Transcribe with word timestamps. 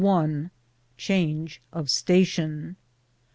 CHANGE 0.97 1.59
OF 1.71 1.87
STATION. 1.87 2.75